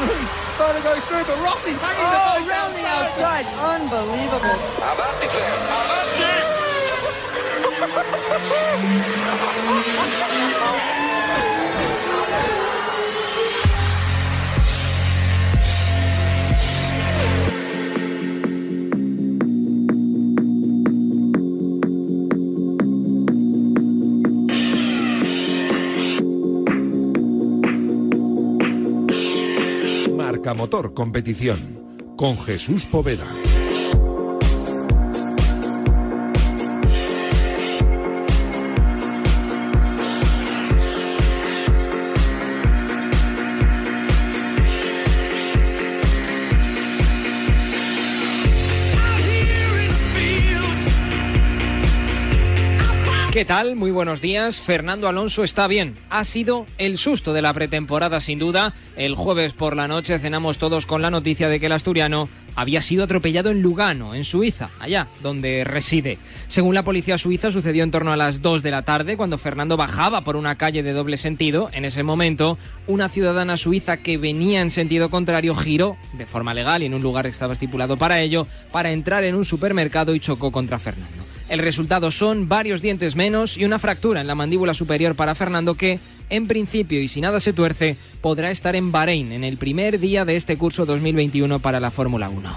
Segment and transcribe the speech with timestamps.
[0.00, 3.44] Starting to go through, but Rossi's hanging oh, the ball round the outside.
[3.60, 4.56] Unbelievable.
[30.40, 33.26] Marca Motor Competición con Jesús Poveda.
[53.40, 53.74] ¿Qué tal?
[53.74, 54.60] Muy buenos días.
[54.60, 55.96] Fernando Alonso está bien.
[56.10, 58.74] Ha sido el susto de la pretemporada sin duda.
[58.96, 62.82] El jueves por la noche cenamos todos con la noticia de que el asturiano había
[62.82, 66.18] sido atropellado en Lugano, en Suiza, allá donde reside.
[66.48, 69.78] Según la policía suiza sucedió en torno a las 2 de la tarde cuando Fernando
[69.78, 71.70] bajaba por una calle de doble sentido.
[71.72, 76.82] En ese momento, una ciudadana suiza que venía en sentido contrario giró de forma legal
[76.82, 80.20] y en un lugar que estaba estipulado para ello para entrar en un supermercado y
[80.20, 81.30] chocó contra Fernando.
[81.50, 85.74] El resultado son varios dientes menos y una fractura en la mandíbula superior para Fernando
[85.74, 85.98] que,
[86.30, 90.24] en principio y si nada se tuerce, podrá estar en Bahrein en el primer día
[90.24, 92.48] de este curso 2021 para la Fórmula 1.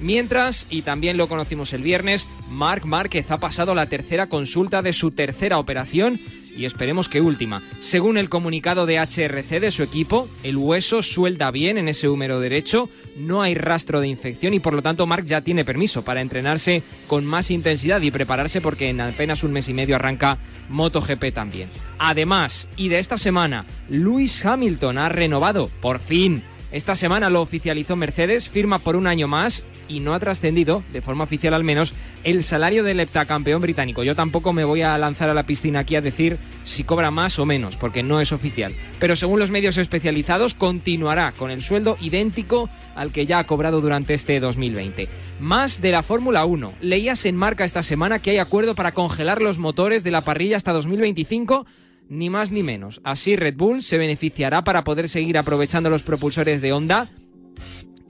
[0.00, 4.94] Mientras, y también lo conocimos el viernes, Marc Márquez ha pasado la tercera consulta de
[4.94, 6.18] su tercera operación
[6.60, 7.62] y esperemos que última.
[7.80, 12.38] Según el comunicado de HRC de su equipo, el hueso suelda bien en ese húmero
[12.38, 16.20] derecho, no hay rastro de infección y por lo tanto Marc ya tiene permiso para
[16.20, 20.36] entrenarse con más intensidad y prepararse porque en apenas un mes y medio arranca
[20.68, 21.70] MotoGP también.
[21.98, 27.96] Además, y de esta semana, Lewis Hamilton ha renovado, por fin, esta semana lo oficializó
[27.96, 31.94] Mercedes, firma por un año más y no ha trascendido, de forma oficial al menos,
[32.22, 34.04] el salario del heptacampeón británico.
[34.04, 37.38] Yo tampoco me voy a lanzar a la piscina aquí a decir si cobra más
[37.38, 38.74] o menos, porque no es oficial.
[39.00, 43.80] Pero según los medios especializados, continuará con el sueldo idéntico al que ya ha cobrado
[43.80, 45.08] durante este 2020.
[45.40, 46.74] Más de la Fórmula 1.
[46.80, 50.56] Leías en marca esta semana que hay acuerdo para congelar los motores de la parrilla
[50.56, 51.66] hasta 2025
[52.10, 53.00] ni más ni menos.
[53.04, 57.08] Así Red Bull se beneficiará para poder seguir aprovechando los propulsores de Honda,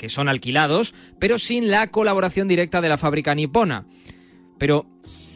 [0.00, 3.84] que son alquilados, pero sin la colaboración directa de la fábrica nipona.
[4.56, 4.86] Pero,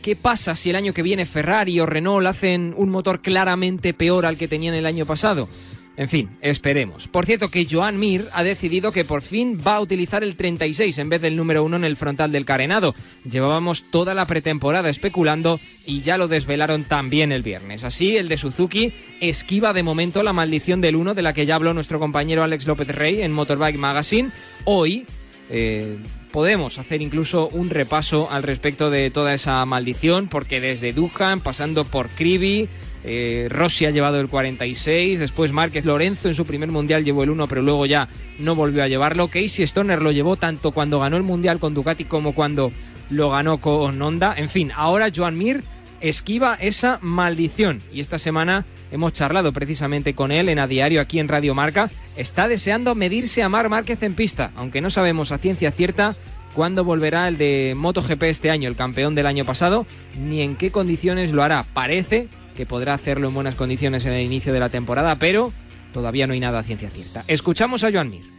[0.02, 4.24] ¿qué pasa si el año que viene Ferrari o Renault hacen un motor claramente peor
[4.24, 5.50] al que tenían el año pasado?
[5.96, 7.06] En fin, esperemos.
[7.06, 10.98] Por cierto que Joan Mir ha decidido que por fin va a utilizar el 36
[10.98, 12.96] en vez del número 1 en el frontal del carenado.
[13.30, 17.84] Llevábamos toda la pretemporada especulando y ya lo desvelaron también el viernes.
[17.84, 21.54] Así, el de Suzuki esquiva de momento la maldición del 1 de la que ya
[21.54, 24.30] habló nuestro compañero Alex López Rey en Motorbike Magazine.
[24.64, 25.06] Hoy
[25.48, 25.96] eh,
[26.32, 31.84] podemos hacer incluso un repaso al respecto de toda esa maldición porque desde Dujan, pasando
[31.84, 32.68] por Kribi,
[33.04, 37.30] eh, Rossi ha llevado el 46, después Márquez Lorenzo en su primer mundial llevó el
[37.30, 39.28] 1, pero luego ya no volvió a llevarlo.
[39.28, 42.72] Casey Stoner lo llevó tanto cuando ganó el mundial con Ducati como cuando
[43.10, 44.34] lo ganó con Honda.
[44.36, 45.64] En fin, ahora Joan Mir
[46.00, 51.18] esquiva esa maldición y esta semana hemos charlado precisamente con él en a diario aquí
[51.18, 51.90] en Radio Marca.
[52.16, 56.16] Está deseando medirse a Mar Márquez en pista, aunque no sabemos a ciencia cierta
[56.54, 59.86] cuándo volverá el de MotoGP este año, el campeón del año pasado,
[60.18, 61.64] ni en qué condiciones lo hará.
[61.74, 65.52] Parece que podrá hacerlo en buenas condiciones en el inicio de la temporada, pero
[65.92, 67.24] todavía no hay nada a ciencia cierta.
[67.28, 68.34] Escuchamos a Joan Mir.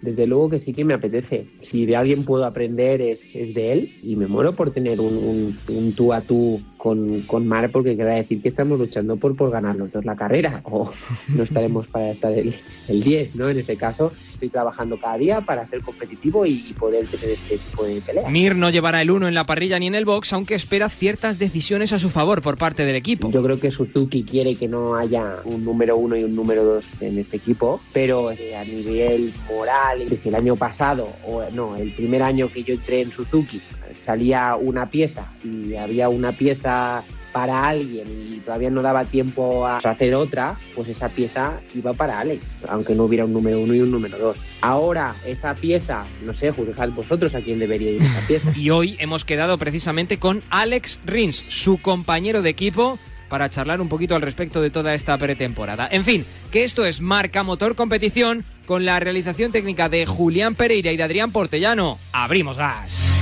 [0.00, 1.46] Desde luego que sí que me apetece.
[1.62, 5.56] Si de alguien puedo aprender es, es de él y me muero por tener un,
[5.68, 9.50] un, tú a tú con, con Mar porque querrá decir que estamos luchando por, por
[9.50, 10.90] ganar los dos la carrera o
[11.28, 12.52] no estaremos para estar el,
[12.88, 13.48] el 10, ¿no?
[13.48, 17.84] En ese caso estoy trabajando cada día para ser competitivo y, poder tener este tipo
[17.84, 18.28] de pelea.
[18.28, 21.38] Mir no llevará el 1 en la parrilla ni en el box, aunque espera ciertas
[21.38, 23.30] decisiones a su favor por parte del equipo.
[23.30, 27.00] Yo creo que Suzuki quiere que no haya un número uno y un número dos
[27.00, 31.92] en este equipo, pero eh, a nivel moral, si el año pasado, o no, el
[31.92, 33.60] primer año que yo entré en Suzuki,
[34.04, 39.78] salía una pieza y había una pieza para alguien y todavía no daba tiempo a
[39.78, 43.80] hacer otra, pues esa pieza iba para Alex, aunque no hubiera un número uno y
[43.80, 44.38] un número dos.
[44.60, 48.52] Ahora, esa pieza, no sé, juzgad vosotros a quién debería ir esa pieza.
[48.62, 52.98] Y hoy hemos quedado precisamente con Alex Rins, su compañero de equipo,
[53.28, 55.88] para charlar un poquito al respecto de toda esta pretemporada.
[55.90, 60.92] En fin, que esto es Marca Motor Competición con la realización técnica de Julián Pereira
[60.92, 61.98] y de Adrián Portellano.
[62.12, 63.21] ¡Abrimos gas!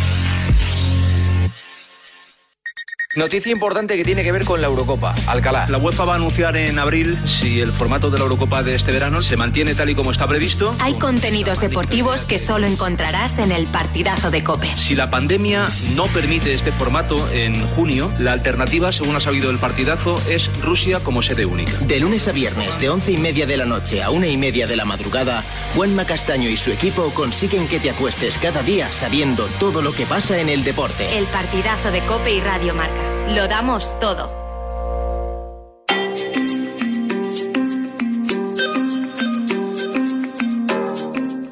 [3.16, 5.12] Noticia importante que tiene que ver con la Eurocopa.
[5.26, 5.66] Alcalá.
[5.68, 8.92] La UEFA va a anunciar en abril si el formato de la Eurocopa de este
[8.92, 10.76] verano se mantiene tal y como está previsto.
[10.78, 14.68] Hay contenidos deportivos que solo encontrarás en el partidazo de Cope.
[14.76, 15.66] Si la pandemia
[15.96, 21.00] no permite este formato en junio, la alternativa, según ha sabido el partidazo, es Rusia
[21.00, 21.72] como sede única.
[21.80, 24.68] De lunes a viernes, de once y media de la noche a una y media
[24.68, 25.42] de la madrugada,
[25.74, 30.06] Juanma Castaño y su equipo consiguen que te acuestes cada día sabiendo todo lo que
[30.06, 31.18] pasa en el deporte.
[31.18, 33.00] El partidazo de Cope y Radio Marca.
[33.34, 34.40] Lo damos todo.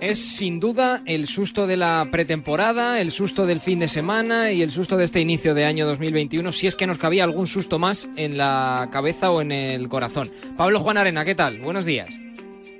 [0.08, 4.62] Es sin duda el susto de la pretemporada, el susto del fin de semana y
[4.62, 7.78] el susto de este inicio de año 2021, si es que nos cabía algún susto
[7.78, 10.30] más en la cabeza o en el corazón.
[10.56, 11.60] Pablo Juan Arena, ¿qué tal?
[11.60, 12.08] Buenos días.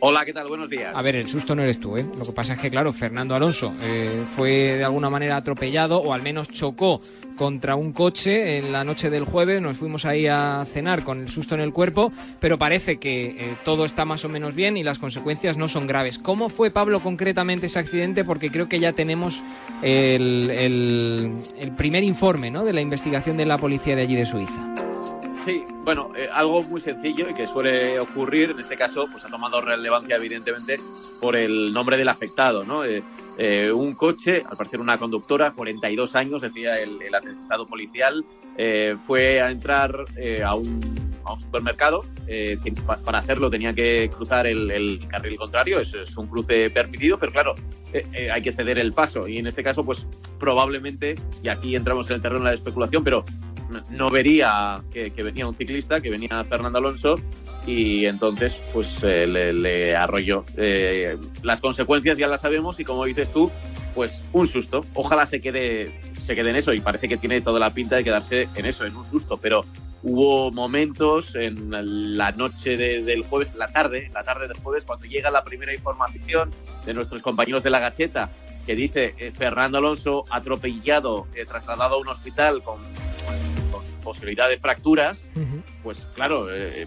[0.01, 0.47] Hola, ¿qué tal?
[0.47, 0.95] Buenos días.
[0.95, 2.07] A ver, el susto no eres tú, ¿eh?
[2.17, 6.13] Lo que pasa es que, claro, Fernando Alonso eh, fue de alguna manera atropellado o
[6.13, 7.01] al menos chocó
[7.37, 9.61] contra un coche en la noche del jueves.
[9.61, 13.57] Nos fuimos ahí a cenar con el susto en el cuerpo, pero parece que eh,
[13.65, 16.19] todo está más o menos bien y las consecuencias no son graves.
[16.21, 18.23] ¿Cómo fue, Pablo, concretamente ese accidente?
[18.23, 19.43] Porque creo que ya tenemos
[19.83, 22.65] el, el, el primer informe ¿no?
[22.65, 24.88] de la investigación de la policía de allí de Suiza.
[25.49, 29.31] Sí, bueno, eh, algo muy sencillo y que suele ocurrir, en este caso, pues ha
[29.31, 30.79] tomado relevancia evidentemente
[31.23, 32.85] por el nombre del afectado, ¿no?
[32.85, 33.03] Eh,
[33.39, 38.27] eh, un coche, al parecer una conductora, 42 años, decía el, el atestado policial,
[39.07, 40.05] fue a entrar
[40.45, 40.81] a, un,
[41.39, 42.05] supermercado,
[43.07, 47.55] para hacerlo tenía que cruzar el, carril contrario, eso es un cruce permitido, pero claro,
[48.33, 50.07] hay que ceder el paso y en este caso, pues
[50.41, 53.25] probablemente, y aquí entramos en el terreno de la especulación, pero
[53.91, 57.17] no vería que, venía un ciclista, que venía Fernando Alonso,
[57.67, 60.45] y entonces pues eh, le, arrolló.
[60.57, 63.51] Eh, las consecuencias ya las sabemos y como dices tú,
[63.95, 64.85] pues un susto.
[64.95, 68.05] Ojalá se quede, se quede en eso y parece que tiene toda la pinta de
[68.05, 69.65] quedarse en eso, en un susto, pero
[70.03, 75.07] hubo momentos en la noche de, del jueves, la tarde, la tarde del jueves, cuando
[75.07, 76.51] llega la primera información
[76.87, 78.31] de nuestros compañeros de la gacheta
[78.65, 82.79] que dice eh, Fernando Alonso atropellado, trasladado a un hospital con,
[84.09, 85.63] posibilidad de fracturas, uh -huh.
[85.83, 86.87] pues claro, eh,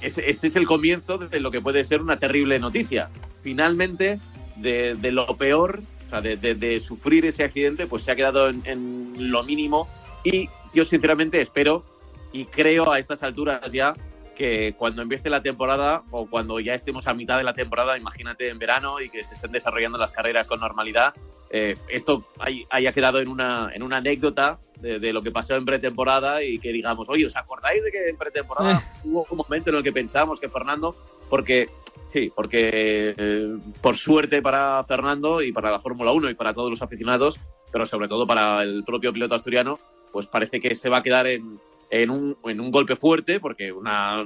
[0.00, 3.10] ese, ese, es el comienzo de lo que puede ser una terrible noticia.
[3.42, 4.18] Finalmente,
[4.56, 8.16] de, de lo peor, o sea, de, de, de, sufrir ese accidente, pues se ha
[8.16, 9.88] quedado en, en lo mínimo
[10.24, 11.84] y yo sinceramente espero
[12.32, 13.94] y creo a estas alturas ya
[14.36, 18.48] que cuando empiece la temporada o cuando ya estemos a mitad de la temporada, imagínate
[18.48, 21.14] en verano y que se estén desarrollando las carreras con normalidad,
[21.50, 25.54] eh, esto hay, haya quedado en una, en una anécdota de, de, lo que pasó
[25.56, 29.00] en pretemporada y que digamos, oye, ¿os acordáis de que en pretemporada eh.
[29.04, 30.94] hubo un momento en el que pensamos que Fernando,
[31.30, 31.68] porque
[32.04, 36.70] sí, porque eh, por suerte para Fernando y para la Fórmula 1 y para todos
[36.70, 37.40] los aficionados,
[37.72, 39.78] pero sobre todo para el propio piloto asturiano,
[40.12, 41.58] pues parece que se va a quedar en,
[41.90, 44.24] en un, en un golpe fuerte, porque una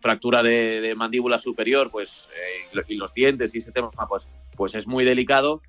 [0.00, 4.74] fractura de, de mandíbula superior, pues, eh, y los dientes y ese tema, pues, pues
[4.74, 5.62] es muy delicado.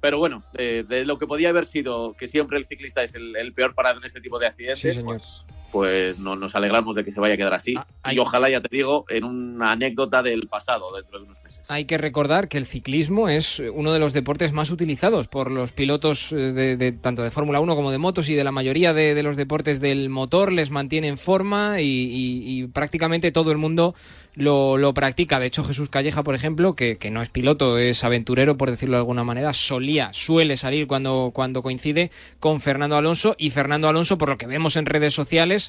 [0.00, 3.36] Pero bueno, de, de, lo que podía haber sido, que siempre el ciclista es el,
[3.36, 7.04] el peor parado en este tipo de accidentes, sí, pues, pues no, nos alegramos de
[7.04, 7.74] que se vaya a quedar así.
[8.02, 11.70] Ah, y ojalá, ya te digo, en una anécdota del pasado, dentro de unos meses.
[11.70, 15.72] Hay que recordar que el ciclismo es uno de los deportes más utilizados por los
[15.72, 19.14] pilotos de, de tanto de Fórmula 1 como de motos y de la mayoría de,
[19.14, 23.58] de, los deportes del motor les mantiene en forma y, y, y prácticamente todo el
[23.58, 23.94] mundo
[24.34, 25.40] lo, lo, practica.
[25.40, 28.96] De hecho, Jesús Calleja, por ejemplo, que, que, no es piloto, es aventurero, por decirlo
[28.96, 34.18] de alguna manera, solía, suele salir cuando, cuando coincide con Fernando Alonso y Fernando Alonso,
[34.18, 35.59] por lo que vemos en redes sociales,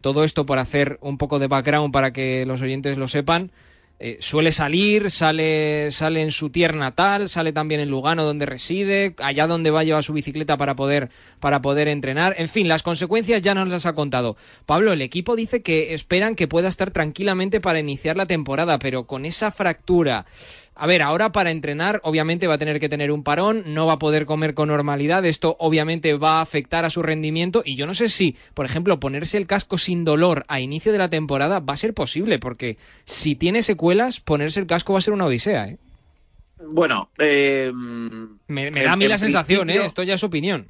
[0.00, 3.50] todo esto por hacer un poco de background para que los oyentes lo sepan,
[4.02, 9.14] eh, suele salir, sale, sale en su tierra natal, sale también en Lugano donde reside,
[9.18, 12.34] allá donde va a llevar su bicicleta para poder, para poder entrenar.
[12.38, 14.38] En fin, las consecuencias ya nos las ha contado.
[14.64, 19.04] Pablo, el equipo dice que esperan que pueda estar tranquilamente para iniciar la temporada, pero
[19.04, 20.24] con esa fractura,
[20.80, 23.92] a ver, ahora para entrenar obviamente va a tener que tener un parón, no va
[23.92, 27.86] a poder comer con normalidad, esto obviamente va a afectar a su rendimiento y yo
[27.86, 31.60] no sé si, por ejemplo, ponerse el casco sin dolor a inicio de la temporada
[31.60, 35.26] va a ser posible, porque si tiene secuelas, ponerse el casco va a ser una
[35.26, 35.68] odisea.
[35.68, 35.78] ¿eh?
[36.66, 39.84] Bueno, eh, me, me, da a mí la sensación, ¿eh?
[39.84, 40.68] esto ya es opinión.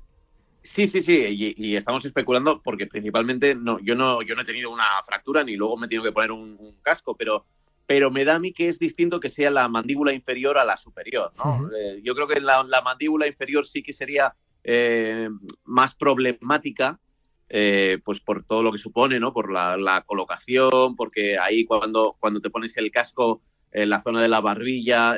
[0.63, 4.45] Sí, sí, sí, y, y, estamos especulando porque principalmente no, yo no, yo no he
[4.45, 7.47] tenido una fractura ni luego me he tenido que poner un, un casco, pero
[7.91, 10.77] pero me da a mí que es distinto que sea la mandíbula inferior a la
[10.77, 11.33] superior.
[11.37, 11.43] ¿no?
[11.43, 11.71] Uh -huh.
[11.77, 14.33] eh, yo creo que la, la, mandíbula inferior sí que sería
[14.63, 15.29] eh,
[15.65, 17.01] más problemática,
[17.49, 19.33] eh, pues por todo lo que supone, ¿no?
[19.33, 23.43] por la, la, colocación, porque ahí cuando, cuando te pones el casco
[23.73, 25.17] en la zona de la barbilla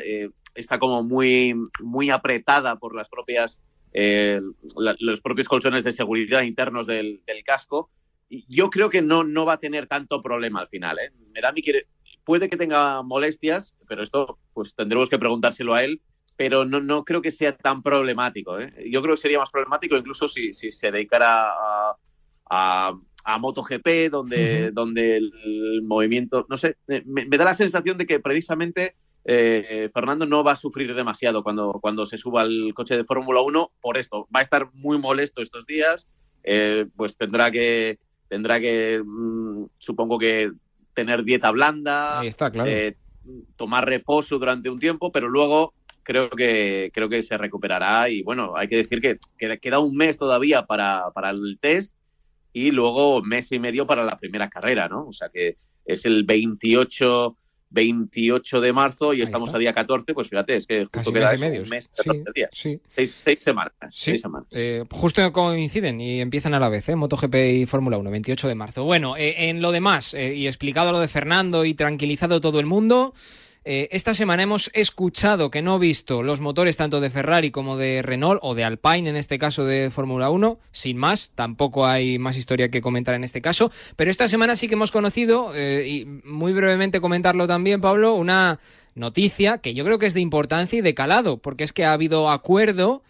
[0.55, 3.61] está como muy, muy apretada por las propias,
[3.93, 7.91] la, los propios colchones de seguridad internos del, del casco
[8.49, 10.99] yo creo que no, no va a tener tanto problema al final.
[10.99, 11.13] ¿eh?
[11.33, 11.87] Me da a mí que
[12.25, 16.01] puede que tenga molestias, pero esto pues tendremos que preguntárselo a él,
[16.37, 18.59] pero no, no creo que sea tan problemático.
[18.59, 18.73] ¿eh?
[18.91, 21.97] Yo creo que sería más problemático incluso si, si se dedicara a,
[22.51, 28.07] a, a MotoGP, donde, donde el movimiento, no sé, me, me da la sensación de
[28.07, 32.97] que precisamente eh, Fernando no va a sufrir demasiado cuando, cuando se suba al coche
[32.97, 34.27] de Fórmula 1 por esto.
[34.35, 36.09] Va a estar muy molesto estos días,
[36.43, 37.99] eh, pues tendrá que,
[38.29, 40.53] tendrá que, mm, supongo que
[40.95, 42.71] tener dieta blanda, Ahí está, claro.
[42.71, 42.97] eh,
[43.57, 48.55] tomar reposo durante un tiempo, pero luego creo que, creo que se recuperará y bueno,
[48.57, 51.97] hay que decir que, que queda un mes todavía para, para el test
[52.53, 55.07] y luego mes y medio para la primera carrera, ¿no?
[55.07, 57.37] O sea que es el 28,
[57.73, 59.57] 28 de marzo y Ahí estamos está.
[59.57, 61.63] a día 14, pues fíjate, es que justo Casi queda mes y medio.
[61.63, 62.51] un mes, Sí, 14 días.
[62.53, 62.81] sí.
[62.95, 63.73] Seis, seis semanas.
[63.91, 64.49] Sí, seis semanas.
[64.53, 66.97] eh, justo coinciden y empiezan a la vez, ¿eh?
[66.97, 68.85] MotoGP y Fórmula 1, 28 de marzo.
[68.85, 72.67] Bueno, eh, en lo demás, eh, y explicado lo de Fernando y tranquilizado todo el
[72.67, 73.15] mundo,
[73.65, 78.03] eh, esta semana hemos escuchado que no visto los motores tanto de Ferrari como de
[78.03, 82.37] Renault o de Alpine, en este caso de Fórmula 1, sin más, tampoco hay más
[82.37, 86.05] historia que comentar en este caso, pero esta semana sí que hemos conocido, eh, y
[86.25, 88.59] muy brevemente comentarlo también, Pablo, una
[88.97, 91.93] noticia que yo creo que es de importancia y de calado, porque es que ha
[91.93, 93.03] habido acuerdo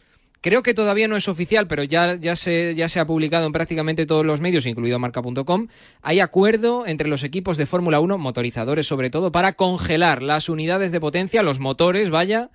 [0.43, 4.07] Creo que todavía no es oficial, pero ya, se, ya se ha publicado en prácticamente
[4.07, 5.69] todos los medios, incluido marca.com.
[6.03, 10.91] Hay acuerdo entre los equipos de Fórmula 1, motorizadores sobre todo, para congelar las unidades
[10.91, 12.51] de potencia, los motores, vaya,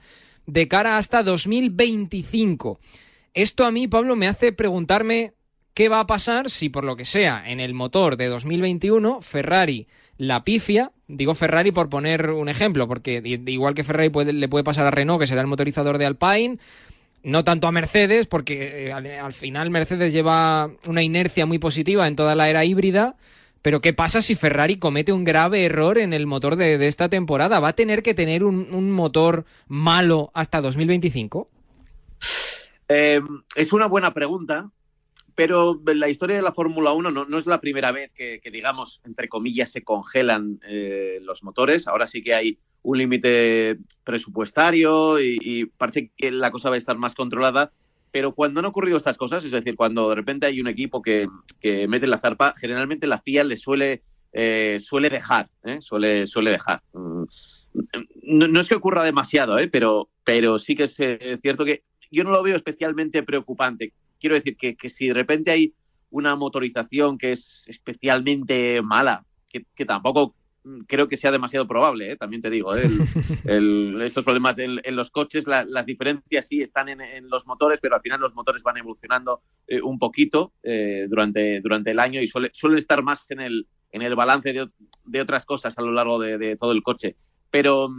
[0.46, 2.82] de cara hasta 2025.
[3.34, 5.32] Esto a mí, Pablo, me hace preguntarme
[5.74, 9.88] qué va a pasar si, por lo que sea, en el motor de 2021 Ferrari
[10.18, 10.92] la pifia.
[11.08, 15.22] Digo Ferrari por poner un ejemplo, porque igual que Ferrari le puede pasar a Renault,
[15.22, 16.58] que será el motorizador de Alpine,
[17.24, 22.08] no tanto a Mercedes, porque eh, al, al final Mercedes lleva una inercia muy positiva
[22.08, 23.16] en toda la era híbrida.
[23.62, 27.10] Pero ¿qué pasa si Ferrari comete un grave error en el motor de, de esta
[27.10, 27.60] temporada?
[27.60, 31.50] ¿Va a tener que tener un, un motor malo hasta 2025?
[32.88, 33.22] Eh,
[33.56, 34.72] es una buena pregunta,
[35.36, 38.52] pero la historia de la Fórmula 1 no, no es la primera vez que, que,
[38.52, 41.88] digamos, entre comillas, se congelan eh, los motores.
[41.88, 46.98] Ahora sí que hay un límite presupuestario y, parece que la cosa va a estar
[46.98, 47.72] más controlada.
[48.12, 51.28] Pero cuando han ocurrido estas cosas, es decir, cuando de repente hay un equipo que,
[51.60, 55.82] que mete la zarpa, generalmente la FIA le suele, eh, suele dejar, ¿eh?
[55.82, 56.82] suele, suele dejar.
[56.94, 57.24] Mm,
[58.24, 59.68] No, es que ocurra demasiado, ¿eh?
[59.68, 63.94] pero, pero sí que es eh, cierto que yo no lo veo especialmente preocupante.
[64.20, 65.74] Quiero decir que, que si de repente hay
[66.10, 70.36] una motorización que es especialmente mala, que tampoco
[70.88, 72.18] creo que sea demasiado probable, ¿eh?
[72.18, 72.76] también te digo.
[72.76, 72.84] ¿eh?
[72.86, 73.02] El,
[73.96, 77.46] el, estos problemas en, en los coches, la, las diferencias sí están en, en, los
[77.48, 82.00] motores, pero al final los motores van evolucionando eh, un poquito eh, durante, durante el
[82.00, 84.70] año y suele, suelen estar más en el, en el balance de,
[85.06, 87.16] de otras cosas a lo largo de, de, todo el coche.
[87.50, 87.90] Pero,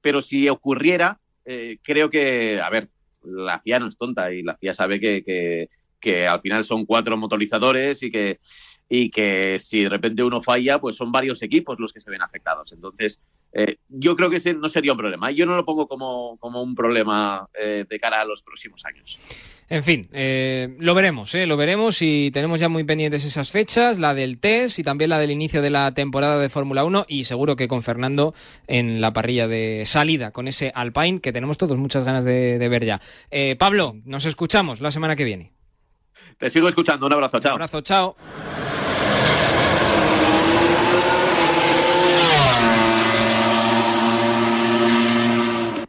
[0.00, 2.90] pero si ocurriera, eh, creo que, a ver,
[3.22, 5.68] la FIA no es tonta y la FIA sabe que, que,
[6.00, 8.40] que al final son cuatro motorizadores y que
[8.88, 12.22] y que si de repente uno falla, pues son varios equipos los que se ven
[12.22, 12.72] afectados.
[12.72, 13.20] Entonces,
[13.52, 15.30] eh, yo creo que ese no sería un problema.
[15.30, 19.18] Yo no lo pongo como, como un problema eh, de cara a los próximos años.
[19.68, 21.44] En fin, eh, lo veremos, ¿eh?
[21.44, 25.18] lo veremos y tenemos ya muy pendientes esas fechas, la del test y también la
[25.18, 28.32] del inicio de la temporada de Fórmula 1 y seguro que con Fernando
[28.68, 32.68] en la parrilla de salida con ese Alpine que tenemos todos muchas ganas de, de
[32.68, 33.00] ver ya.
[33.32, 35.52] Eh, Pablo, nos escuchamos la semana que viene.
[36.38, 37.56] Te sigo escuchando, un abrazo, chao.
[37.56, 38.16] Un abrazo, chao.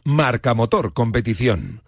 [0.08, 1.82] Marca Motor Competición.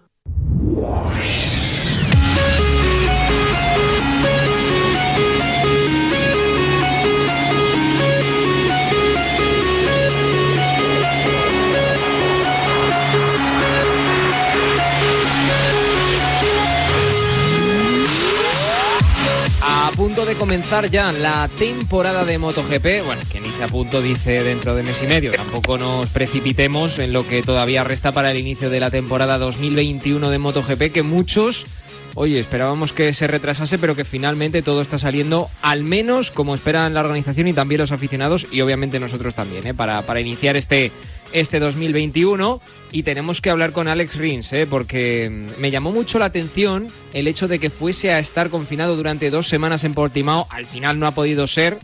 [19.62, 23.23] A punto de comenzar ya la temporada de MotoGP, bueno,
[23.62, 27.85] a punto dice dentro de mes y medio, tampoco nos precipitemos en lo que todavía
[27.85, 31.67] resta para el inicio de la temporada 2021 de MotoGP, que muchos,
[32.14, 36.95] oye, esperábamos que se retrasase, pero que finalmente todo está saliendo al menos como esperan
[36.95, 39.75] la organización y también los aficionados y obviamente nosotros también, ¿eh?
[39.75, 40.90] para, para iniciar este
[41.33, 42.61] este 2021
[42.93, 44.67] y tenemos que hablar con Alex Rins, ¿eh?
[44.69, 49.31] porque me llamó mucho la atención el hecho de que fuese a estar confinado durante
[49.31, 50.47] dos semanas en Portimao.
[50.50, 51.79] Al final no ha podido ser,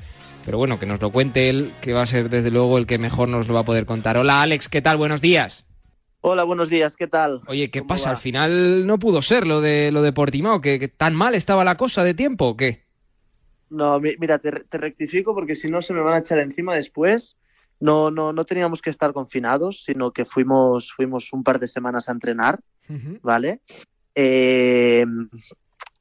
[0.46, 2.98] pero bueno, que nos lo cuente él, que va a ser desde luego el que
[2.98, 4.16] mejor nos lo va a poder contar.
[4.16, 4.96] Hola Alex, ¿qué tal?
[4.96, 5.66] Buenos días.
[6.20, 7.42] Hola, buenos días, ¿qué tal?
[7.48, 8.10] Oye, ¿qué pasa?
[8.10, 8.12] Va?
[8.12, 11.64] Al final no pudo ser lo de lo de Portimao, que, que tan mal estaba
[11.64, 12.84] la cosa de tiempo, ¿o qué?
[13.70, 17.36] No, mira, te, rectifico porque si no se me van a echar encima después.
[17.78, 22.08] No, no, no teníamos que estar confinados, sino que fuimos, fuimos un par de semanas
[22.08, 22.58] a entrenar,
[23.20, 23.60] ¿vale?
[24.14, 25.04] Eh,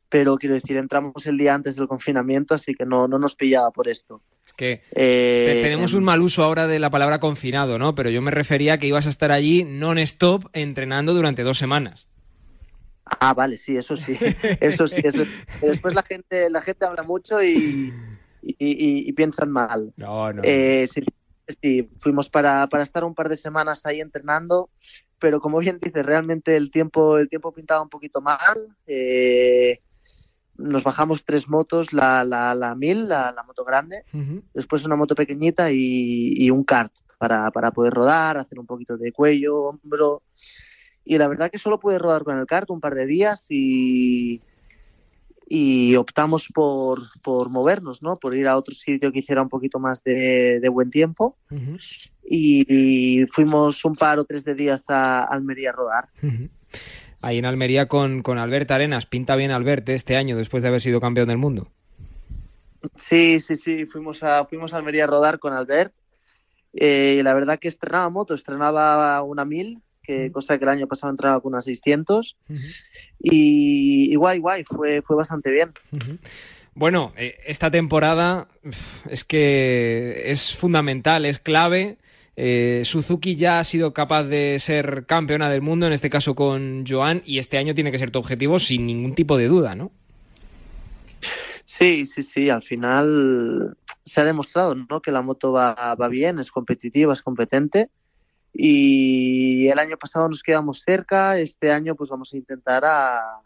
[0.07, 3.71] pero quiero decir, entramos el día antes del confinamiento, así que no, no nos pillaba
[3.71, 4.21] por esto.
[4.55, 7.95] Que eh, tenemos un mal uso ahora de la palabra confinado, ¿no?
[7.95, 12.07] Pero yo me refería a que ibas a estar allí non-stop entrenando durante dos semanas.
[13.05, 14.17] Ah, vale, sí, eso sí,
[14.61, 15.01] eso sí.
[15.61, 17.93] Después la gente, la gente habla mucho y,
[18.41, 19.93] y, piensan mal.
[19.97, 20.41] No, no.
[20.43, 24.69] Eh, sí, fuimos para, para, estar un par de semanas ahí entrenando,
[25.19, 28.75] pero como bien dices, realmente el tiempo, el tiempo pintaba un poquito mal.
[28.87, 29.79] Eh,
[30.57, 34.03] nos bajamos tres motos, la, la, la 1000, la, moto grande,
[34.53, 38.97] después una moto pequeñita y, y un kart para, para, poder rodar, hacer un poquito
[38.97, 40.23] de cuello, hombro.
[41.03, 44.41] Y la verdad que solo pude rodar con el kart un par de días y,
[45.47, 48.15] y optamos por, por movernos, ¿no?
[48.15, 51.37] Por ir a otro sitio que hiciera un poquito más de, buen tiempo.
[52.27, 56.09] Y, fuimos un par o tres de días a Almería a rodar.
[57.25, 60.79] Ahí en Almería con, con Albert Arenas, pinta bien Albert este año después de haber
[60.79, 61.71] sido campeón del mundo.
[62.95, 65.91] Sí, sí, sí, fuimos a, fuimos a Almería a rodar con Albert.
[66.75, 71.09] Eh, la verdad que estrenaba moto, estrenaba una mil que cosa que el año pasado
[71.09, 72.37] entraba con unas 600.
[73.19, 75.71] y, guay, guay, fue, fue bastante bien.
[76.75, 78.49] Bueno, eh, esta temporada
[79.09, 81.97] es que es fundamental, es clave.
[82.37, 86.85] Eh, Suzuki ya ha sido capaz de ser campeona del mundo, en este caso con
[86.87, 89.91] Joan, y este año tiene que ser tu objetivo sin ningún tipo de duda, ¿no?
[91.63, 95.01] Sí, sí, sí, al final se ha demostrado ¿no?
[95.01, 97.89] que la moto va, va bien, es competitiva, es competente
[98.53, 103.41] y el año pasado nos quedamos cerca, este año pues vamos a intentar a,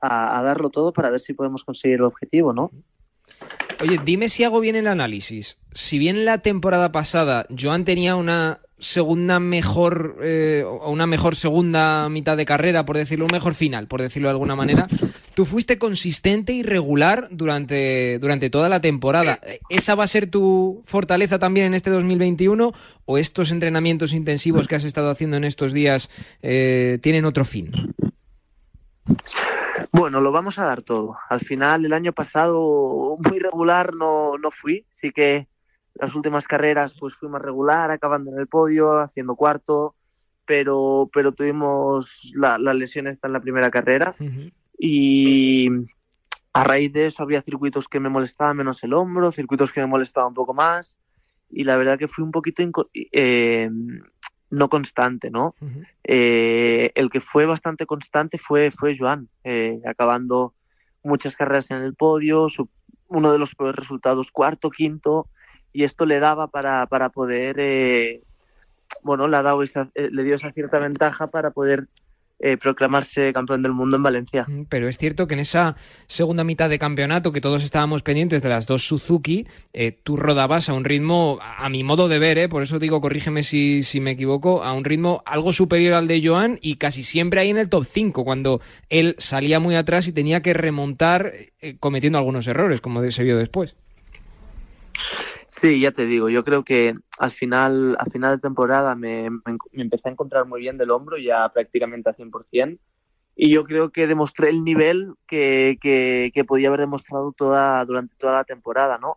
[0.00, 2.70] a, darlo todo para ver si podemos conseguir el objetivo, ¿no?
[3.80, 5.56] Oye, dime si hago bien el análisis.
[5.72, 12.36] Si bien la temporada pasada Joan tenía una segunda mejor eh, una mejor segunda mitad
[12.36, 14.88] de carrera, por decirlo, un mejor final, por decirlo de alguna manera.
[15.34, 19.40] Tú fuiste consistente y regular durante, durante toda la temporada.
[19.68, 22.72] ¿Esa va a ser tu fortaleza también en este 2021
[23.06, 26.10] o estos entrenamientos intensivos que has estado haciendo en estos días
[26.42, 27.94] eh, tienen otro fin?
[29.92, 31.16] Bueno, lo vamos a dar todo.
[31.28, 35.48] Al final, el año pasado muy regular no, no fui, sí que
[35.94, 39.94] las últimas carreras pues fui más regular, acabando en el podio, haciendo cuarto,
[40.46, 44.14] pero, pero tuvimos la, lesión esta en la primera carrera
[44.78, 45.68] y
[46.52, 49.86] a raíz de eso había circuitos que me molestaban menos el hombro, circuitos que me
[49.86, 50.98] molestaban un poco más
[51.50, 52.62] y la verdad que fui un poquito
[52.94, 53.70] eh,
[54.50, 55.54] no constante, ¿no?
[56.04, 60.52] Eh, el que fue bastante constante fue, fue Joan, eh, acabando
[61.02, 62.48] muchas carreras en el podio,
[63.08, 65.26] uno de los peores resultados, cuarto, quinto,
[65.72, 68.22] y esto le daba para, para poder, eh,
[69.02, 71.86] bueno, le, ha dado esa, eh, le dio esa cierta ventaja para poder
[72.40, 74.46] eh, proclamarse campeón del mundo en Valencia.
[74.48, 75.76] Mm, pero es cierto que en esa
[76.06, 79.46] segunda mitad de campeonato que todos estábamos pendientes de las dos Suzuki,
[80.02, 83.82] tú rodabas a un ritmo, a mi modo de ver, por eso digo, corrígeme si,
[83.82, 87.50] si, me equivoco, a un ritmo algo superior al de Joan y casi siempre ahí
[87.50, 91.32] en el top 5, cuando él salía muy atrás y tenía que remontar
[91.78, 93.76] cometiendo algunos errores, como se vio después.
[95.50, 99.28] Sí, ya te digo, yo creo que al final, al final de temporada me,
[99.72, 102.78] empecé a encontrar muy bien del hombro, ya prácticamente al 100%,
[103.34, 108.34] y yo creo que demostré el nivel que, que, podía haber demostrado toda, durante toda
[108.34, 109.16] la temporada, ¿no?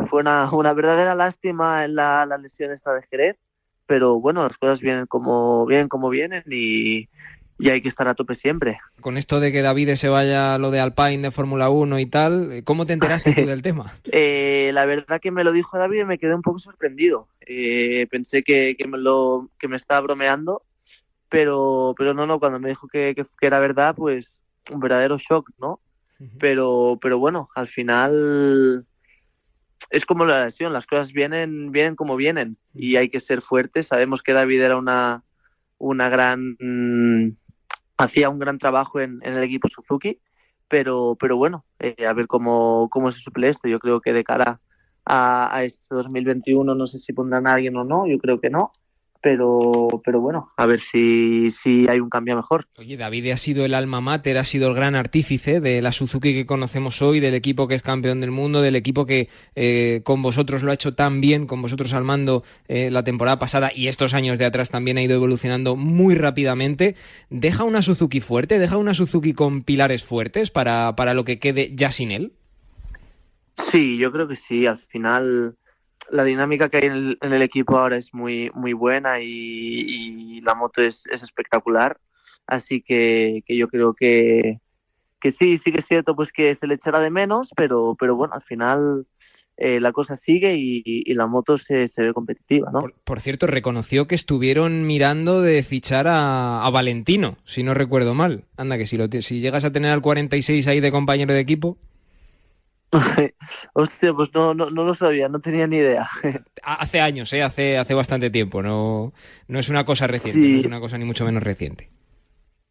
[0.00, 3.36] Fue una, una verdadera lástima en la, la lesión esta de Jerez,
[3.86, 7.08] pero bueno, las cosas vienen como, vienen como vienen y,
[7.62, 8.80] y hay que estar a tope siempre.
[9.00, 12.06] Con esto de que David se vaya a lo de Alpine de Fórmula 1 y
[12.06, 13.92] tal, ¿cómo te enteraste tú del tema?
[14.10, 17.28] Eh, la verdad que me lo dijo David y me quedé un poco sorprendido.
[17.46, 20.62] Eh, pensé que, me lo, que me estaba bromeando,
[21.28, 25.78] pero, pero no, no, cuando me dijo que, era verdad, pues un verdadero shock, ¿no?
[26.40, 28.86] Pero, pero bueno, al final
[29.90, 33.86] es como la lesión, las cosas vienen, vienen como vienen y hay que ser fuertes.
[33.86, 35.22] Sabemos que David era una,
[35.78, 36.56] una gran
[38.02, 40.20] hacía un gran trabajo en, el equipo Suzuki,
[40.68, 43.68] pero, pero bueno, eh, a ver cómo, cómo se suple esto.
[43.68, 44.60] Yo creo que de cara
[45.04, 48.50] a, a este 2021 no sé si pondrán a alguien o no, yo creo que
[48.50, 48.72] no,
[49.22, 52.66] pero, pero bueno, a ver si, si hay un cambio mejor.
[52.76, 56.34] Oye, David ha sido el alma mater, ha sido el gran artífice de la Suzuki
[56.34, 60.22] que conocemos hoy, del equipo que es campeón del mundo, del equipo que eh, con
[60.22, 63.86] vosotros lo ha hecho tan bien, con vosotros al mando eh, la temporada pasada y
[63.86, 66.96] estos años de atrás también ha ido evolucionando muy rápidamente.
[67.30, 68.58] ¿Deja una Suzuki fuerte?
[68.58, 72.32] ¿Deja una Suzuki con pilares fuertes para, para lo que quede ya sin él?
[73.56, 74.66] Sí, yo creo que sí.
[74.66, 75.56] Al final,
[76.10, 80.40] la dinámica que hay en el, en el equipo ahora es muy, muy buena y,
[80.42, 81.98] la moto es, es espectacular.
[82.46, 84.60] Así que, que yo creo que,
[85.20, 88.16] que sí, sí que es cierto pues que se le echará de menos, pero, pero
[88.16, 89.06] bueno, al final
[89.56, 92.82] eh, la cosa sigue y, la moto se, ve competitiva, ¿no?
[93.04, 98.44] Por, cierto, reconoció que estuvieron mirando de fichar a, a, Valentino, si no recuerdo mal.
[98.56, 101.78] Anda, que si, lo, si llegas a tener al 46 ahí de compañero de equipo...
[103.72, 106.08] Hostia, pues no, no, no, lo sabía, no tenía ni idea.
[106.62, 107.42] hace años, ¿eh?
[107.42, 109.12] hace, hace bastante tiempo, no,
[109.48, 110.52] no es una cosa reciente, sí.
[110.52, 111.90] no es una cosa ni mucho menos reciente.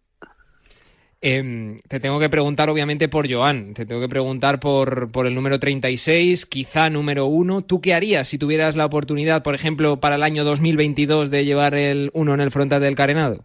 [1.25, 3.75] Eh, te tengo que preguntar, obviamente, por Joan.
[3.75, 7.62] Te tengo que preguntar por, por el número 36, quizá número 1.
[7.62, 11.77] ¿Tú qué harías si tuvieras la oportunidad, por ejemplo, para el año 2022 de llevar
[11.77, 13.44] el 1 en el frontal del carenado?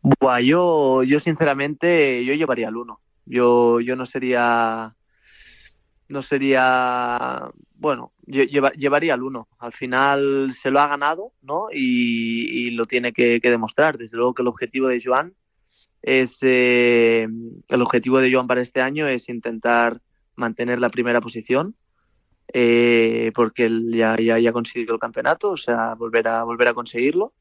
[0.00, 2.98] Buah, yo, yo sinceramente, yo llevaría el 1.
[3.28, 4.94] Yo, yo no sería.
[6.08, 7.50] No sería.
[7.74, 9.48] Bueno, yo lleva, llevaría el 1.
[9.58, 11.68] Al final se lo ha ganado, ¿no?
[11.72, 13.98] Y, y lo tiene que, demostrar.
[13.98, 15.34] Desde luego que el objetivo de Joan
[16.02, 17.28] es eh,
[17.68, 20.00] el objetivo de Joan para este año es intentar
[20.36, 21.74] mantener la primera posición
[22.52, 26.74] eh, porque él ya, ya, ya consiguió el campeonato, o sea, volver a, volver a
[26.74, 27.34] conseguirlo.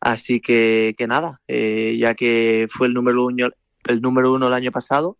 [0.00, 3.48] Así que, que nada, eh, ya que fue el número, uno,
[3.84, 5.16] el número uno el año pasado,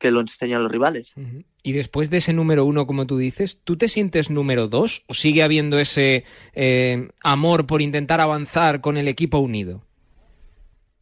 [0.00, 1.12] que lo enseñan los rivales.
[1.16, 1.44] Uh -huh.
[1.62, 5.14] Y después de ese número uno, como tú dices, ¿tú te sientes número dos o
[5.14, 9.82] sigue habiendo ese eh, amor por intentar avanzar con el equipo unido?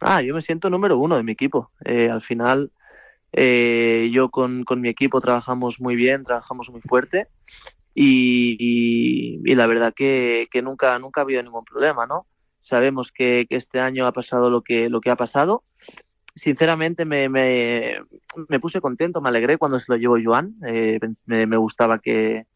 [0.00, 1.70] Ah, yo me siento número uno de mi equipo.
[1.84, 2.72] Eh, al final,
[3.32, 7.28] eh, yo con, con, mi equipo trabajamos muy bien, trabajamos muy fuerte
[7.94, 12.26] y, y, y la verdad que, que, nunca, nunca ha habido ningún problema, ¿no?
[12.60, 15.64] Sabemos que, que, este año ha pasado lo que, lo que ha pasado.
[16.38, 20.54] Sinceramente me, me, puse contento, me alegré cuando se lo llevó Joan.
[20.64, 22.46] Eh, me, gustaba que,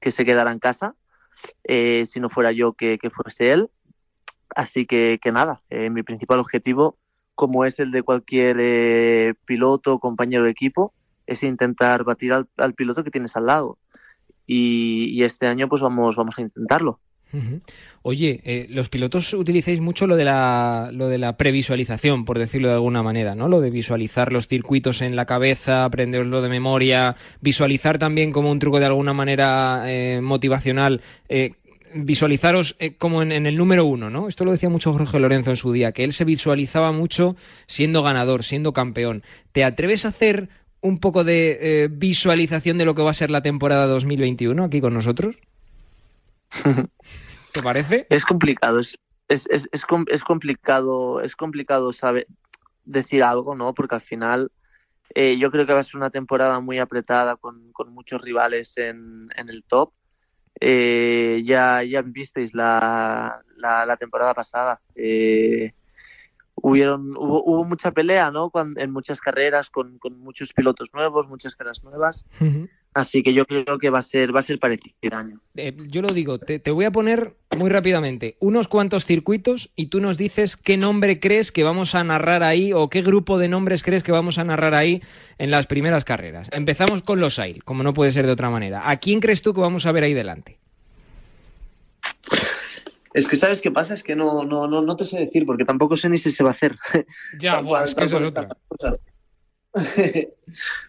[0.00, 0.94] que se quedara en casa,
[1.64, 3.70] eh, si no fuera yo que, que fuese él.
[4.54, 6.98] Así que, que nada, eh, mi principal objetivo,
[7.34, 10.92] como es el de cualquier piloto compañero de equipo,
[11.26, 13.78] es intentar batir al, al piloto que tienes al lado.
[14.46, 17.00] Y, y, este año pues vamos, vamos a intentarlo.
[18.02, 22.68] Oye, eh, los pilotos utilizáis mucho lo de, la, lo de la previsualización, por decirlo
[22.68, 23.48] de alguna manera, ¿no?
[23.48, 28.58] Lo de visualizar los circuitos en la cabeza, aprenderlo de memoria, visualizar también como un
[28.58, 31.52] truco de alguna manera eh, motivacional eh,
[31.94, 34.28] visualizaros como en, en, el número uno, ¿no?
[34.28, 37.36] Esto lo decía mucho Jorge Lorenzo en su día, que él se visualizaba mucho
[37.66, 39.22] siendo ganador, siendo campeón.
[39.52, 40.48] ¿Te atreves a hacer
[40.80, 44.94] un poco de visualización de lo que va a ser la temporada 2021 aquí con
[44.94, 45.36] nosotros?
[47.52, 48.06] ¿Te parece?
[48.10, 52.26] Es complicado, es, es, es, es, complicado, es complicado saber
[52.84, 53.74] decir algo, ¿no?
[53.74, 54.50] Porque al final
[55.14, 58.76] eh, yo creo que va a ser una temporada muy apretada con, con muchos rivales
[58.76, 59.92] en, en el top
[60.60, 64.80] eh, ya, ya visteis la, la, la temporada pasada.
[64.94, 65.72] Eh,
[66.54, 68.50] hubieron, hubo, hubo, mucha pelea ¿no?
[68.50, 72.24] Cuando, en muchas carreras con, con, muchos pilotos nuevos, muchas caras nuevas.
[72.40, 72.70] Uh -huh.
[72.96, 75.40] Así que yo creo que va a ser, va a ser parecido el año.
[75.54, 79.88] Eh, yo lo digo, te, te, voy a poner muy rápidamente unos cuantos circuitos y
[79.88, 83.48] tú nos dices qué nombre crees que vamos a narrar ahí o qué grupo de
[83.48, 85.02] nombres crees que vamos a narrar ahí
[85.36, 86.48] en las primeras carreras.
[86.52, 88.88] Empezamos con los AIL, como no puede ser de otra manera.
[88.88, 90.58] ¿A quién crees tú que vamos a ver ahí delante?
[93.12, 95.66] Es que sabes qué pasa, es que no, no, no, no te sé decir, porque
[95.66, 96.78] tampoco sé ni si se va a hacer.
[97.38, 98.48] Ya, bueno, es que eso es otra.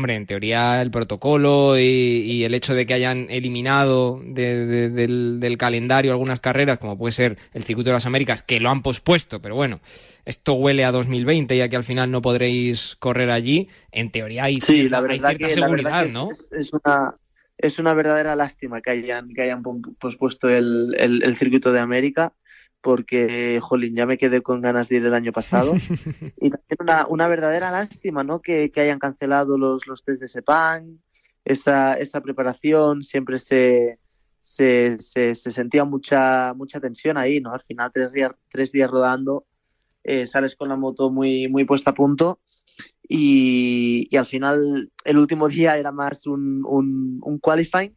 [0.00, 4.88] Hombre, en teoría el protocolo y, y, el hecho de que hayan eliminado de, de,
[4.88, 8.70] del, del, calendario algunas carreras, como puede ser el Circuito de las Américas, que lo
[8.70, 9.80] han pospuesto, pero bueno,
[10.24, 14.62] esto huele a 2020, ya que al final no podréis correr allí, en teoría hay,
[14.62, 16.30] sí, la verdad hay cierta que, seguridad, la verdad ¿no?
[16.30, 17.14] Es, es, una,
[17.58, 19.62] es una verdadera lástima que hayan, que hayan
[19.98, 22.32] pospuesto el, el, el Circuito de América
[22.80, 25.74] porque, jolín, ya me quedé con ganas de ir el año pasado.
[26.40, 28.40] y también una, una verdadera lástima, ¿no?
[28.40, 30.98] Que, que, hayan cancelado los, los test de Sepang,
[31.44, 33.98] esa, esa preparación, siempre se,
[34.40, 37.52] se, se, se, sentía mucha, mucha tensión ahí, ¿no?
[37.52, 39.44] Al final, tres días, tres días rodando,
[40.02, 42.40] eh, sales con la moto muy, muy puesta a punto.
[43.06, 47.94] Y, y, al final, el último día era más un, un, un qualifying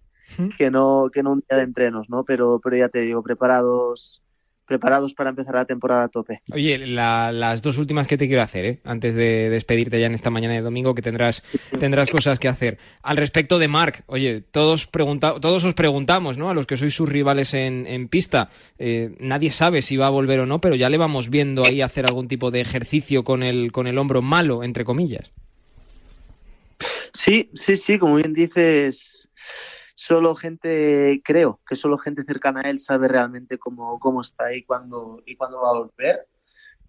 [0.58, 2.24] que no, que no un día de entrenos, ¿no?
[2.24, 4.23] Pero, pero ya te digo, preparados
[4.66, 6.42] preparados para empezar la temporada a tope.
[6.52, 8.80] Oye, la, las dos últimas que te quiero hacer, ¿eh?
[8.84, 11.44] antes de despedirte ya en esta mañana de domingo, que tendrás,
[11.80, 12.78] tendrás cosas que hacer.
[13.02, 16.50] Al respecto de Mark, oye, todos, pregunta, todos os preguntamos, ¿no?
[16.50, 18.50] A los que sois sus rivales en, en pista,
[18.80, 21.82] eh, nadie sabe si va a volver o no, pero ya le vamos viendo ahí
[21.82, 25.32] hacer algún tipo de ejercicio con el, con el hombro malo, entre comillas.
[27.14, 29.30] Sí, sí, sí, como bien dices,
[30.04, 34.64] solo gente, creo que solo gente cercana a él sabe realmente cómo, cómo está y
[34.64, 36.28] cuándo, y cuándo va a volver.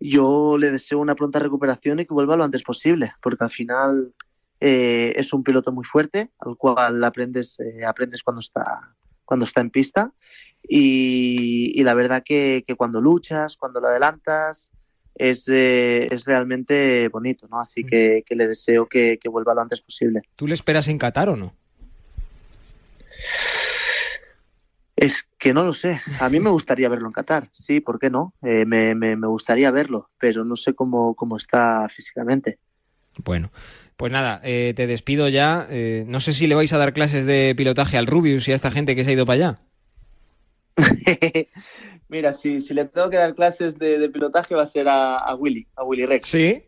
[0.01, 4.13] Yo le deseo una pronta recuperación y que vuelva lo antes posible, porque al final
[4.59, 9.61] eh, es un piloto muy fuerte, al cual aprendes, eh, aprendes cuando está, cuando está
[9.61, 10.13] en pista.
[10.61, 14.73] Y, y la verdad que, que, cuando luchas, cuando lo adelantas,
[15.15, 17.61] es, eh, es realmente bonito, ¿no?
[17.61, 20.23] Así que, que le deseo que, que, vuelva lo antes posible.
[20.35, 21.55] ¿Tú le esperas en Qatar o no?
[24.97, 26.01] Es que no lo sé.
[26.21, 28.33] A mí me gustaría verlo en Qatar, sí, ¿por qué no?
[28.43, 32.59] Eh, me, me, me, gustaría verlo, pero no sé cómo, cómo está físicamente.
[33.19, 33.51] Bueno,
[33.97, 35.67] pues nada, eh, te despido ya.
[35.69, 38.55] Eh, no sé si le vais a dar clases de pilotaje al Rubius y a
[38.55, 39.61] esta gente que se ha ido para allá.
[42.09, 45.17] Mira, si, si, le tengo que dar clases de, de pilotaje va a ser a,
[45.17, 46.29] a, Willy, a Willy Rex.
[46.29, 46.63] ¿Sí?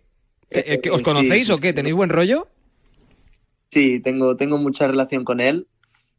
[0.90, 1.72] ¿Os conocéis sí, o qué?
[1.72, 2.48] ¿Tenéis buen rollo?
[3.70, 5.66] Sí, tengo, tengo mucha relación con él.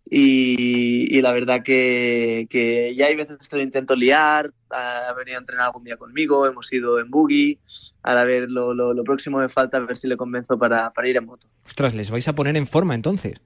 [0.10, 5.38] Y, y, la verdad que, que, ya hay veces que lo intento liar, ha venido
[5.38, 7.60] a entrenar algún día conmigo, hemos ido en buggy,
[8.04, 10.92] ahora a ver, lo, lo, lo próximo me falta a ver si le convenzo para,
[10.92, 11.50] para, ir en moto.
[11.66, 13.42] Ostras, les vais a poner en forma entonces.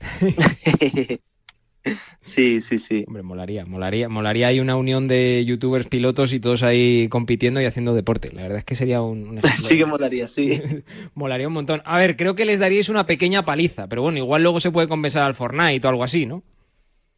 [2.22, 3.04] sí, sí, sí.
[3.06, 7.64] Hombre, molaría, molaría, molaría hay una unión de youtubers pilotos y todos ahí compitiendo y
[7.64, 8.30] haciendo deporte.
[8.32, 9.64] La verdad es que sería un, un ejemplo.
[9.64, 10.62] sí que molaría, sí.
[11.14, 11.82] molaría un montón.
[11.84, 14.88] A ver, creo que les daríais una pequeña paliza, pero bueno, igual luego se puede
[14.88, 16.42] compensar al Fortnite o algo así, ¿no?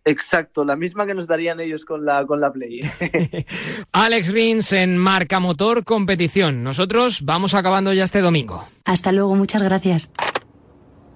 [0.04, 2.80] Exacto, la misma que nos darían ellos con la, con la Play.
[3.92, 6.62] Alex Rins en Marca Motor Competición.
[6.62, 8.64] Nosotros vamos acabando ya este domingo.
[8.86, 10.10] Hasta luego, muchas gracias.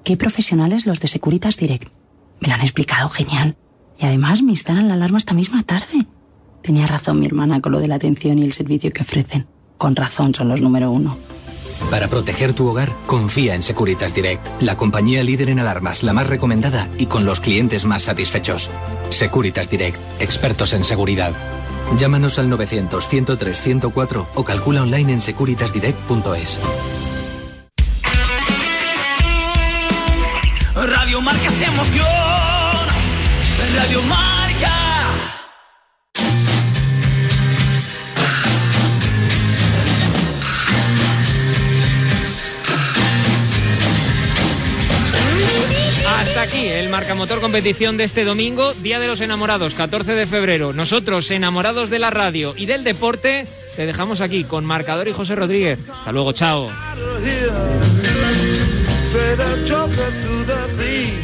[0.04, 1.88] Qué profesionales los de Securitas Direct.
[2.42, 3.56] Me lo han explicado genial.
[3.98, 6.06] Y además me instalan la alarma esta misma tarde.
[6.60, 9.46] Tenía razón mi hermana con lo de la atención y el servicio que ofrecen.
[9.78, 11.16] Con razón son los número uno.
[11.88, 16.26] Para proteger tu hogar, confía en Securitas Direct, la compañía líder en alarmas, la más
[16.26, 18.70] recomendada y con los clientes más satisfechos.
[19.10, 21.32] Securitas Direct, expertos en seguridad.
[21.96, 26.60] Llámanos al 900-103-104 o calcula online en securitasdirect.es.
[31.22, 32.04] Marca emoción.
[33.76, 34.72] Radio Marca.
[46.18, 50.72] Hasta aquí el Marcamotor competición de este domingo, Día de los Enamorados, 14 de febrero.
[50.72, 55.36] Nosotros, enamorados de la radio y del deporte, te dejamos aquí con Marcador y José
[55.36, 55.78] Rodríguez.
[55.88, 56.68] Hasta luego, chao.
[59.12, 61.20] Say the joker to the thief.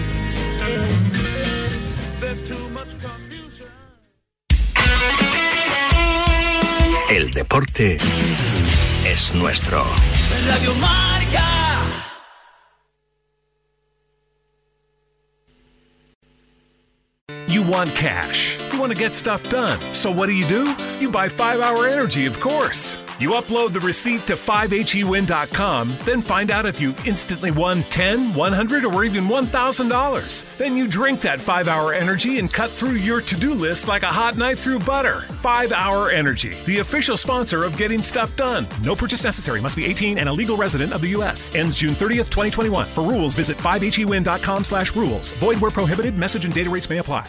[2.21, 3.73] There's too much confusion.
[7.11, 7.99] El deporte
[9.07, 9.83] es nuestro.
[10.51, 11.49] Radio Marca.
[17.49, 18.59] You want cash.
[18.71, 19.81] You want to get stuff done.
[19.95, 20.75] So what do you do?
[21.01, 23.03] You buy 5 Hour Energy, of course.
[23.21, 28.85] You upload the receipt to 5hewin.com, then find out if you instantly won 10, 100,
[28.85, 30.57] or even $1,000.
[30.57, 34.05] Then you drink that 5 Hour Energy and cut through your to do list like
[34.05, 35.23] a hot knife through butter.
[35.23, 38.69] 5 Hour Energy, the official sponsor of getting stuff done.
[38.85, 39.61] No purchase necessary.
[39.61, 41.53] Must be 18 and a legal resident of the U.S.
[41.57, 42.87] Ends June 30th, 2021.
[42.87, 45.33] For rules, visit 5hewin.com slash rules.
[45.39, 46.17] Void where prohibited.
[46.17, 47.29] Message and data rates may apply.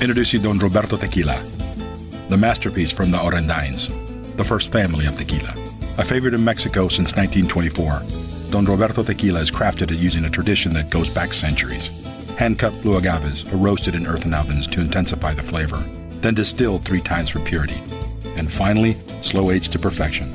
[0.00, 1.40] Introducing Don Roberto Tequila,
[2.28, 4.07] the masterpiece from the Orendines
[4.38, 5.52] the first family of tequila.
[5.98, 10.90] A favorite in Mexico since 1924, Don Roberto Tequila is crafted using a tradition that
[10.90, 11.88] goes back centuries.
[12.36, 15.84] Hand cut blue agaves are roasted in earthen ovens to intensify the flavor,
[16.20, 17.82] then distilled three times for purity,
[18.36, 20.32] and finally, slow aged to perfection.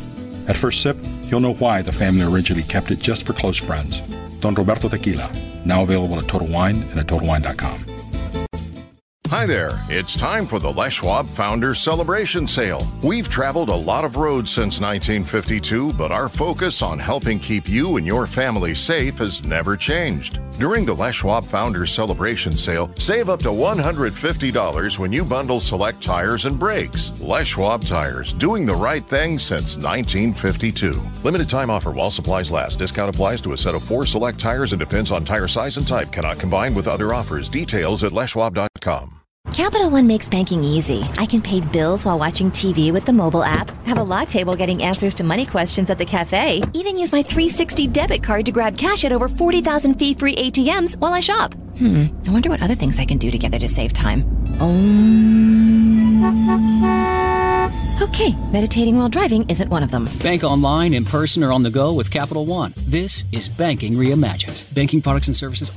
[0.50, 4.02] At first sip, you'll know why the family originally kept it just for close friends.
[4.42, 5.32] Don Roberto Tequila,
[5.64, 7.93] now available at Total Wine and at TotalWine.com.
[9.34, 9.84] Hi there.
[9.90, 12.88] It's time for the Les Schwab Founders Celebration Sale.
[13.02, 17.98] We've traveled a lot of roads since 1952, but our focus on helping keep you
[17.98, 20.40] and your family safe has never changed.
[20.60, 26.04] During the Les Schwab Founders Celebration Sale, save up to $150 when you bundle select
[26.04, 27.20] tires and brakes.
[27.20, 31.02] Les Schwab Tires, doing the right thing since 1952.
[31.24, 32.78] Limited time offer while supplies last.
[32.78, 35.88] Discount applies to a set of four select tires and depends on tire size and
[35.88, 36.12] type.
[36.12, 37.50] Cannot combine with other offers.
[37.50, 39.23] Details at leschwab.com.
[39.54, 41.06] Capital One makes banking easy.
[41.20, 44.56] I can pay bills while watching TV with the mobile app, have a latte while
[44.56, 48.52] getting answers to money questions at the cafe, even use my 360 debit card to
[48.52, 51.54] grab cash at over 40,000 fee free ATMs while I shop.
[51.78, 54.24] Hmm, I wonder what other things I can do together to save time.
[54.60, 56.24] Um...
[58.02, 60.10] Okay, meditating while driving isn't one of them.
[60.22, 62.74] Bank online, in person, or on the go with Capital One.
[62.88, 64.74] This is banking reimagined.
[64.74, 65.74] Banking products and services